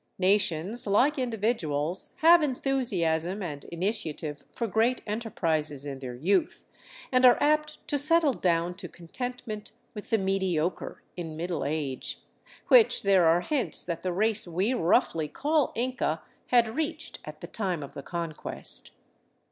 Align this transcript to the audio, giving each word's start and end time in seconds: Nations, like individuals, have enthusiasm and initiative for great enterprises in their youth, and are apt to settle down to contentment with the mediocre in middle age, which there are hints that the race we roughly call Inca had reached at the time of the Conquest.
Nations, 0.17 0.87
like 0.87 1.19
individuals, 1.19 2.13
have 2.21 2.41
enthusiasm 2.41 3.43
and 3.43 3.65
initiative 3.65 4.43
for 4.51 4.65
great 4.65 5.03
enterprises 5.05 5.85
in 5.85 5.99
their 5.99 6.15
youth, 6.15 6.65
and 7.11 7.23
are 7.23 7.37
apt 7.39 7.87
to 7.87 7.99
settle 7.99 8.33
down 8.33 8.73
to 8.77 8.87
contentment 8.89 9.73
with 9.93 10.09
the 10.09 10.17
mediocre 10.17 11.03
in 11.15 11.37
middle 11.37 11.63
age, 11.63 12.19
which 12.67 13.03
there 13.03 13.25
are 13.27 13.41
hints 13.41 13.83
that 13.83 14.01
the 14.01 14.11
race 14.11 14.47
we 14.47 14.73
roughly 14.73 15.27
call 15.27 15.71
Inca 15.75 16.23
had 16.47 16.73
reached 16.75 17.19
at 17.23 17.41
the 17.41 17.47
time 17.47 17.83
of 17.83 17.93
the 17.93 18.01
Conquest. 18.01 18.89